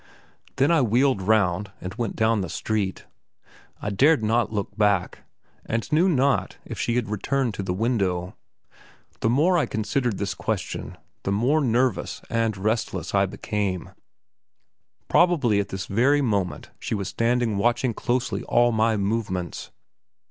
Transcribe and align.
Then 0.55 0.71
I 0.71 0.81
wheeled 0.81 1.21
round 1.21 1.71
and 1.79 1.93
went 1.93 2.15
down 2.15 2.41
the 2.41 2.49
street. 2.49 3.05
I 3.83 3.91
dared 3.91 4.23
not 4.23 4.51
look 4.51 4.75
back, 4.75 5.19
and 5.63 5.91
knew 5.91 6.09
not 6.09 6.57
if 6.65 6.79
she 6.79 6.95
had 6.95 7.07
returned 7.11 7.53
to 7.53 7.61
the 7.61 7.71
window. 7.71 8.35
The 9.19 9.29
more 9.29 9.59
I 9.59 9.67
considered 9.67 10.17
this 10.17 10.33
question 10.33 10.97
the 11.21 11.31
more 11.31 11.61
nervous 11.61 12.19
and 12.31 12.57
restless 12.57 13.13
I 13.13 13.27
became. 13.27 13.91
Probably 15.07 15.59
at 15.59 15.69
this 15.69 15.85
very 15.85 16.23
moment 16.23 16.71
she 16.79 16.95
was 16.95 17.07
standing 17.09 17.57
watching 17.59 17.93
closely 17.93 18.41
all 18.45 18.71
my 18.71 18.97
movements. 18.97 19.69